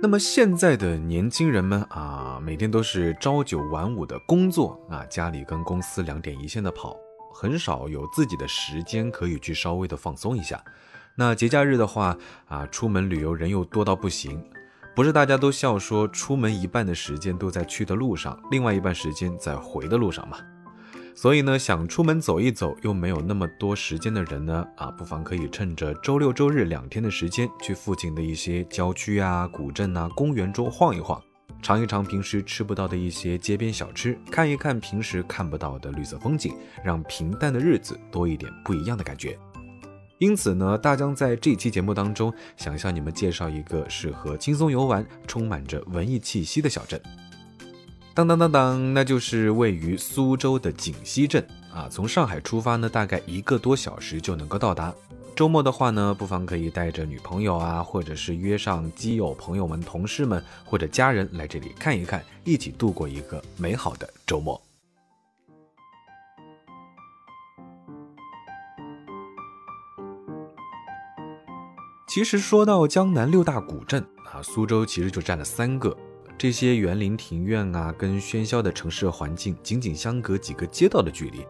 [0.00, 6.96] 那么现在的年轻人们啊，每天都是朝九晚五的工作啊，家里跟公司两点一线的跑，
[7.34, 10.62] 很少有自己的时间可以去稍微的放松一下。
[11.16, 12.16] 那节假日的话
[12.46, 14.40] 啊，出门旅游人又多到不行，
[14.94, 20.38] 不是大家都笑说出门一半的时间都在去的路上，另外一半时间在回的路上嘛。
[21.20, 31.20] 所以呢，想出门走一走又没有那么多时间的人呢，啊，不妨可以趁着周六周日两天的时间，去附近的一些郊区啊、古镇啊、公园中晃一晃，
[31.60, 36.54] 尝一尝平时吃不到的一些街边小吃，看一看平时看不到的绿色风景，
[36.84, 39.36] 让平淡的日子多一点不一样的感觉。
[40.18, 47.02] 因此呢，大江在这期节目当中，想向你们介绍一个适合轻松游玩、充满着文艺气息的小镇。
[48.18, 51.86] 当当当当，那就是位于苏州的锦溪镇啊。
[51.88, 54.92] 从上海出发呢，大概一个多小时就能够到达。
[55.36, 64.60] 周末的话呢，不妨可以带着女朋友啊，或者是约上基友朋友们、同事们或者家人来这里看一看，一起度过一个美好的周末。
[72.08, 75.96] 其实说到江南六大古镇啊，苏州其实就占了三个。
[76.38, 81.44] 这些园林庭院啊，跟喧嚣的城市环境仅仅相隔几个街道的距离，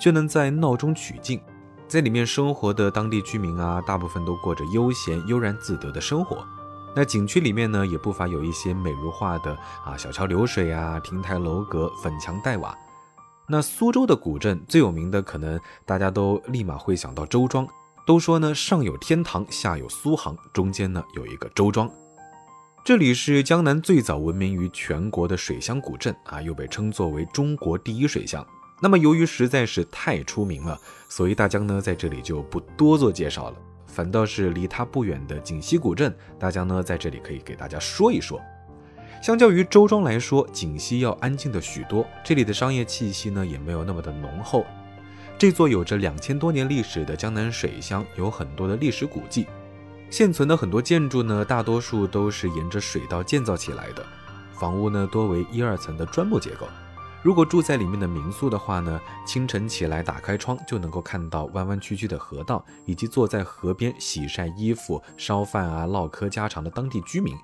[0.00, 1.40] 却能在闹中取静。
[1.88, 6.46] 在里面生活的当地居民啊，大部分都过着悠闲悠然自得的生活。
[6.94, 9.52] 那景区里面呢，也不乏有一些美如画的
[9.84, 12.72] 啊小桥流水啊，亭台楼阁，粉墙黛瓦。
[13.48, 17.66] 那苏州的古镇最有名的，可能大家都立马会想到周庄。
[18.06, 21.90] 都说呢，上有天堂，下有苏杭，中间呢有一个周庄。
[22.84, 28.46] 这里是江南最早闻名于全国的水乡古镇啊，又被称作为中国第一水乡。
[28.80, 38.40] 那么由于实在是太出名了，所以大江呢在这里就不多做介绍了，反倒是离它不远的锦溪古镇，大江呢在这里可以给大家说一说。
[39.20, 44.64] 相较于周庄来说，锦溪要安静的许多，这里的商业气息呢也没有那么的浓厚。
[45.36, 49.46] 这座有着两千多年历史的江南水乡，有很多的历史古迹。
[50.10, 54.04] 现存的很多建筑呢，大多数都是沿着水道建造起来的，
[54.52, 56.66] 房屋呢多为一二层的砖木结构。
[57.22, 67.36] 如果住在里面的民宿的话呢，清晨起来打开窗就能够看到弯弯曲曲的河道，以及坐在河边洗晒衣服、烧饭啊、唠嗑家常的当地居民。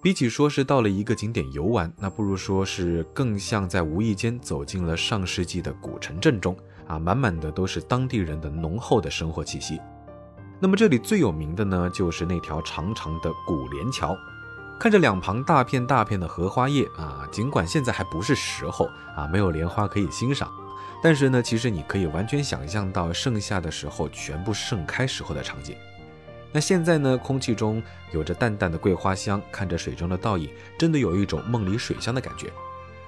[0.00, 6.56] 比起说是到了一个景点游玩，那不如说是更像在无意间走进了上世纪的古城镇中
[6.86, 9.78] 啊，满满的都是当地人的浓厚的生活气息。
[10.60, 14.18] 那么这里最有名的呢，就是那条长长的古莲桥，
[14.78, 20.52] 看着两旁大片大片的荷花叶啊，尽管现在还不是时候啊，没有莲花可以欣赏，
[21.00, 25.76] 但是呢，其实你可以完全想象到盛夏的时候全部盛开时候的场景。
[26.50, 27.80] 那现在呢，空气中
[28.10, 32.50] 有着淡淡的桂花香，看着水中的倒影，真的有一种梦里水乡的感觉。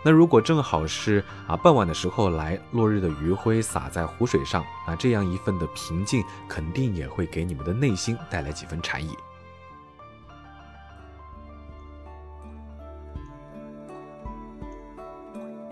[0.03, 9.15] 那如果正好是啊傍晚的时候来，落日的余晖洒在湖水上，那这样一份的平静，肯定也会给你们的内心带来几分禅意。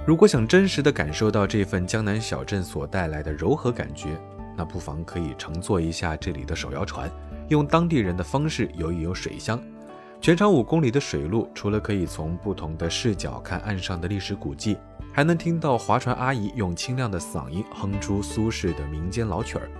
[0.04, 4.20] 如果想真实的感受到这份江南小镇所带来的柔和感觉，
[4.56, 7.10] 那不妨可以乘坐一下这里的手摇船，
[7.48, 9.58] 用当地人的方式游一游水乡。
[10.20, 14.76] 全长五公里的水路，除了可以从不同的视角看岸上的历史古迹，
[15.12, 19.70] 还能听到划船阿姨用清亮的嗓音哼出苏轼的民间老曲儿。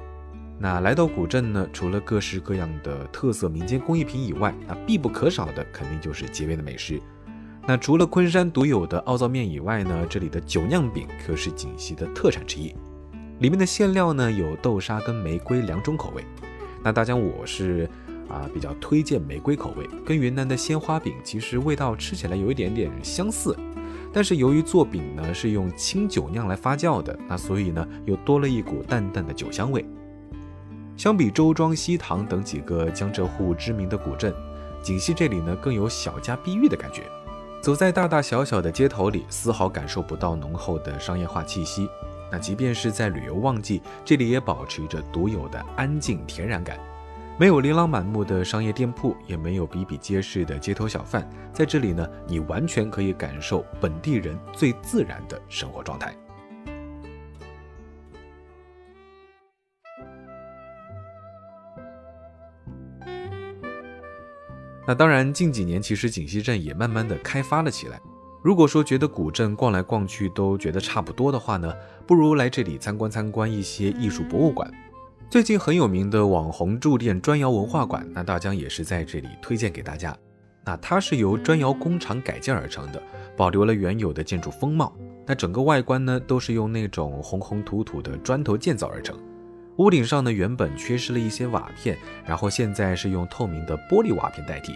[0.57, 7.03] 那来到古镇呢，除了各式各样的特色民间工艺品以外，那必不可少的肯定就是街边的美食。
[7.67, 12.73] 那除了昆山独有的奥灶面以外呢，这里的酒酿饼可是锦溪的特产之一。
[13.41, 16.25] 里面的馅料呢有豆沙跟玫瑰两种口味。
[16.85, 17.91] 那大家我是。
[18.29, 23.57] 啊，比较推荐玫瑰口味，跟云南的鲜花饼其实味道吃起来有一点点相似，
[24.13, 29.85] 但是由于做饼呢是用清酒酿来发酵的，那所以呢又多了一股淡淡的酒香味。
[30.97, 34.35] 相比周庄、西塘等几个江浙沪知名的古镇，
[34.83, 37.03] 锦溪这里呢更有小家碧玉的感觉。
[37.61, 41.89] 走在大大小小的街头里，丝毫感受不到浓厚的商业化气息。
[42.31, 46.79] 那即便是在旅游旺季，这里也保持着独有的安静恬然感。
[47.41, 56.13] 没有琳琅满目的商业店铺，也没有比比皆是的街头小贩，在这里呢，你完全可以感受本地人最自然的生活状态。
[64.85, 68.01] 那当然，近几年其实锦溪镇也慢慢的开发了起来。
[68.43, 71.73] 如果说觉得古镇逛来逛去都觉得差不多的话呢，
[72.05, 74.69] 不如来这里参观参观一些艺术博物馆。
[75.31, 80.17] 最近很有名的网红住店砖窑文化馆，那大江也是在这里推荐给大家。
[80.65, 83.03] 那它是由砖窑工厂改建而成的，
[83.37, 84.91] 保留了原有的建筑风貌。
[85.27, 89.19] 那整个外观呢，都是用那种红红土土的砖头建造而成。
[89.77, 94.73] 屋顶上呢，原本缺失了一些瓦片，然后现在是用透明的玻璃瓦片代替。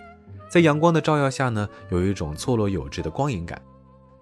[0.50, 3.58] 在阳光的照耀下呢，有一种错落有致的光影感。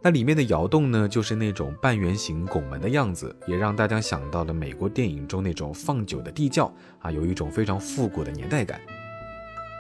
[0.03, 8.81] 那里面的窑洞呢，就是那种半圆形拱门的样子，也让大家想到了美国电影中那种放酒的地窖啊，有一种非常复古的年代感。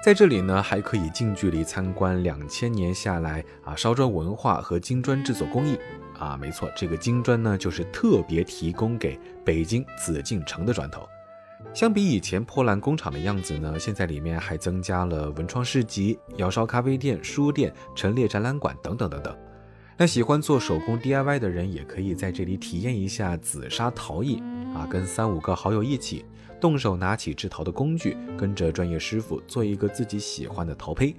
[0.04, 5.78] 在这里呢，还可以近距离参观两千年下来啊烧砖文化和金砖制作工艺
[6.18, 11.08] 啊，没错，这个金砖呢，就是特别提供给北京紫禁城的砖头。
[11.72, 19.34] 相比以前破烂工厂的样子呢，现在里面还增加了文创市集、窑烧咖啡店、书店、陈列展览馆等等等等。
[20.00, 24.42] 那喜欢做手工 DIY 的人也可以在这里体验一下紫砂陶艺
[24.74, 26.24] 啊，跟三五个好友一起
[26.58, 31.14] 动手拿起制陶的工具，跟着专业师傅做一个自己喜欢的陶胚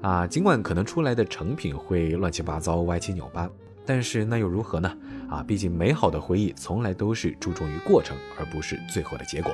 [0.00, 0.26] 啊。
[0.26, 3.46] 尽管可能出来的成品会乱七八糟、歪七扭八，
[3.84, 4.96] 但是那又如何呢？
[5.28, 9.52] 啊，毕竟美好的回忆从来都是注重于过程，而不是最后的结果。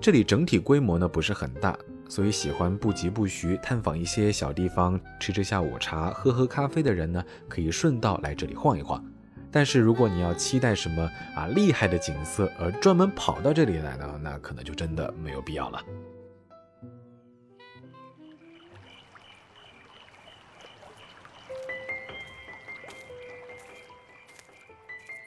[0.00, 1.78] 这里整体规模呢不是很大，
[2.08, 9.04] 所以喜欢不疾不徐探访一些小地方，吃吃下午茶、喝喝咖啡的人呢，可以顺道来这里晃一晃。
[9.50, 15.82] 但是如果你要期待什么啊厉害的景色，而专门跑到这里来呢，那可能就真的没有必要了。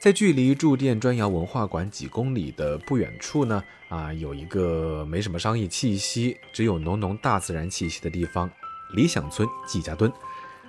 [0.02, 8.50] 在距离驻店砖窑文化馆几公里的不远处呢，啊，有一个没什么商业气息，只有浓浓大自然气息的地方——
[8.96, 10.12] 理想村季家墩。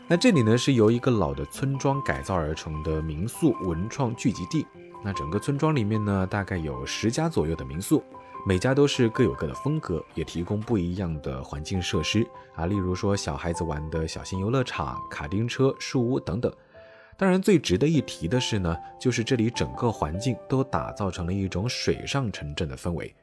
[0.08, 4.68] 那这里呢，是由一个老的村庄改造而成的民宿文创聚集地。
[5.04, 8.04] 那整个村庄里面呢，大概有十家左右的民宿，
[8.46, 16.54] 每家都是各有各的风格，也提供不一样的环境设施啊，例如说小孩子玩的小型游乐场、卡丁车、树屋等等。
[17.24, 23.16] 当然，最值得一提的是呢，就是这里整个环境都打造成了一种水上城镇的氛围。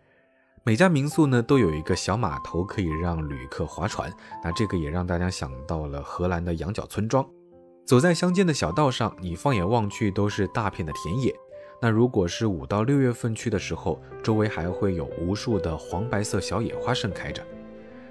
[0.65, 4.11] 每家民宿呢都有一个小码头，可以让旅客划船。
[4.43, 7.23] 那这个也让大家想到了荷兰的羊角村庄。
[7.85, 11.35] 走在乡间的小道上，你放眼望去都是大片的田野。
[11.79, 17.47] 那如果是五到六月份去的时候，周围还会有无数的黄白色小野花盛开着。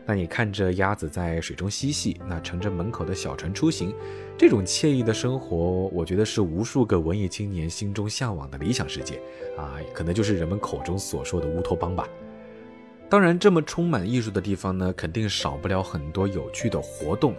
[0.10, 3.94] 那你看着鸭子在水中嬉戏，那乘着门口的小船出行，
[4.36, 5.56] 这种惬意的生活，
[5.94, 9.22] 我觉得是无数个文艺青年心中向往的理想世界
[9.56, 12.10] 啊，可能就是人们口中所说的乌托邦吧。
[13.08, 17.36] 当然，这么充满艺术的地方呢，肯定少不了很多有趣的活动。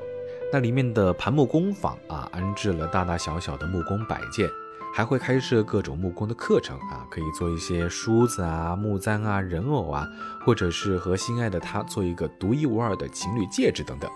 [0.53, 4.49] 那里面的盘木工坊啊，安置了大大小小的木工摆件。
[4.93, 10.07] 还会开设各种木工的课程啊，可以做一些梳子啊、木簪啊、人偶啊，
[10.45, 14.11] 或者是和心爱的他做一个独一无二的情侣戒指等等。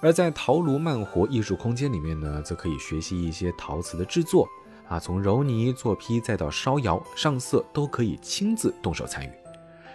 [0.00, 4.48] 而在陶炉慢活艺术空间里面呢，则可以学习一些陶瓷的制作
[4.88, 9.30] 啊，从揉泥、做坯再到烧窑、上色，都可以亲自动手参与。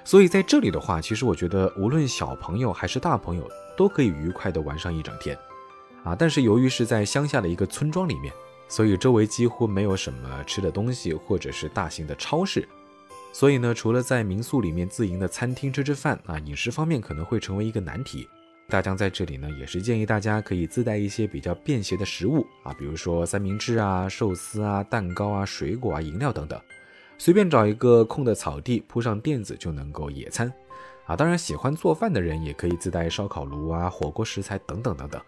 [0.05, 3.47] 所以在这里的话，其实我觉得无论小朋友还是大朋友，
[3.77, 5.37] 都可以愉快的玩上一整天
[6.03, 6.15] 啊。
[6.17, 8.33] 但是由于是在乡下的一个村庄里面。
[8.69, 12.65] 所以周围几乎没有什么吃的东西，或者是大型的超市。
[13.33, 18.25] 所以呢，除了在民宿里面自营的餐厅吃吃饭啊，饮食方面可能会成为一个难题。
[18.67, 26.59] 大江在这里呢，也是建议大家可以自带一些比较便携的食物啊，比如说三明治啊、寿司啊、蛋糕啊、水果啊、饮料等等，
[27.17, 30.51] 随便找一个空的草地铺上垫子就能够野餐
[31.05, 31.15] 啊。
[31.15, 35.19] 当然，喜欢做饭的人也可以自带烧烤炉啊、火锅食材等等等等。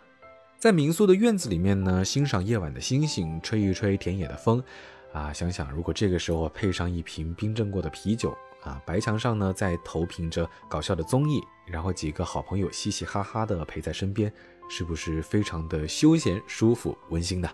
[0.61, 4.63] 在民宿的院子里面呢，欣赏夜晚的星星，吹一吹田野的风，
[5.11, 14.31] 啊，想想如果这个时候配上一瓶冰镇过的啤酒，啊，白墙上呢再投屏着搞笑的综艺，然后几个好朋友嘻嘻哈哈的陪在身边，
[14.69, 17.49] 是不是非常的休闲、舒服、温馨呢？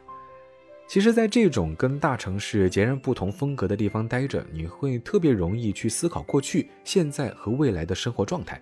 [0.85, 8.61] 其实，在这种跟大城市截然不同风格的地方待着，你会特别容易去思考过去、现在和未来的生活状态。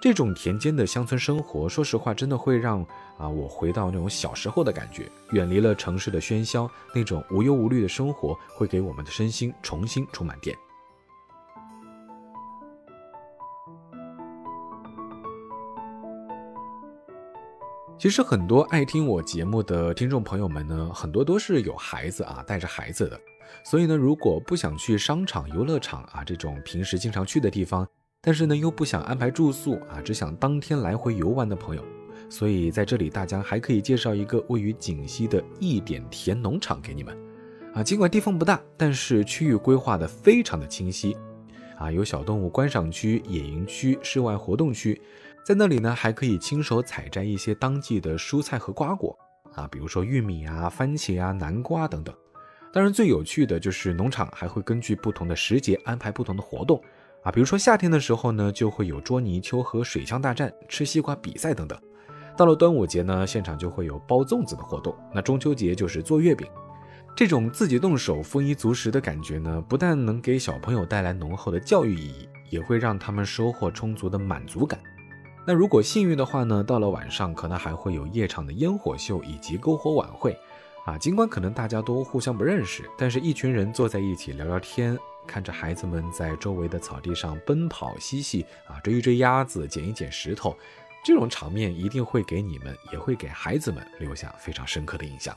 [0.00, 2.86] 这种田间的乡村生活，说实话，真的会让
[3.18, 10.56] 啊我回到那种小时候的感觉，远离了城市的喧嚣，那种无忧无虑的生活，会给我们的身心重新充满电。
[17.98, 23.20] 其实很多爱听我节目的听众朋友们呢，很多都是有孩子啊，带着孩子的，
[23.64, 27.84] 所以呢，如果不想去商场、游乐场啊这种平时经常去的地方。
[28.20, 31.84] 但是呢，又不想安排住宿啊，只想当天来回游玩的朋友，
[32.28, 37.16] 所以在这里大家还可以介绍一个位于锦溪的一点田农场给你们
[37.72, 37.82] 啊。
[37.82, 41.16] 尽管地方不大，但是区域规划的非常的清晰
[41.78, 45.00] 啊，有小动物观赏区、野营区、室外活动区，
[45.44, 49.16] 在那里呢，还可以亲手采摘一些当季的蔬菜和瓜果
[49.54, 52.12] 啊，比如说玉米啊、番茄啊、南瓜等等。
[52.72, 56.82] 当然，最有趣的就是农场还会根据不同的时节安排不同的活动
[57.22, 61.78] 啊，比如说夏天的时候呢，就会有捉泥鳅和水枪大战、吃西瓜比赛等等。
[62.36, 64.94] 到了端午节呢，现场就会有包粽子的活动。
[65.12, 66.46] 那中秋节就是做月饼。
[67.16, 74.78] 这种自己动手、丰衣足食的感觉呢，不但能给小朋友带来浓厚的教育意义，也会让他们收获充足的满足感。
[75.44, 80.38] 那如果幸运的话呢，到了晚上可能还会有夜场的烟火秀以及篝火晚会，
[80.86, 84.96] 啊，尽管可能大家都互相不认识，但是一群人坐在一起聊聊天，
[85.28, 90.56] 看着孩子们在周围的草地上奔跑嬉戏，啊，追一追鸭子，捡一捡石头，
[91.04, 95.36] 这种场面一定会给你们，也会给孩子们留下非常深刻的印象。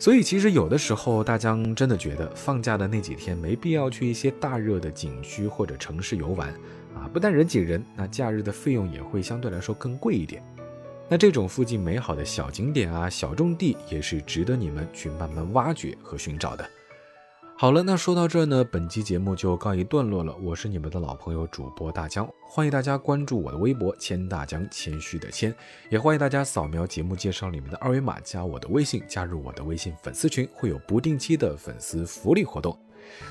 [0.00, 6.48] 所以其实有的时候，大江真的觉得放假的那几天没必要去一些大热的景区或者城市游玩。
[6.94, 10.42] 啊，不但人挤人，那假日的费用也会相对来说更贵一点。
[11.08, 16.68] 那这种附近美好的小景点啊、小众地，也是值得你们去慢慢挖掘和寻找的。
[17.56, 20.34] 好了，那说到这呢，本期节目就告一段落了。
[20.42, 25.54] 我是你们的老朋友主播大江，欢迎大家关注我的微博“谦大江”，谦虚的谦，
[25.88, 32.76] 也欢迎大家扫描节目介绍里面的二维码，加我的微信，加入我的微信粉丝群，会有不定期的粉丝福利活动。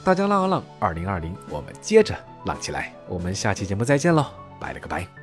[0.06, 2.94] 大江浪啊浪，二零二零，我们接着浪起来！
[3.10, 4.26] 我们下期节目再见喽，
[4.58, 5.23] 拜了个拜。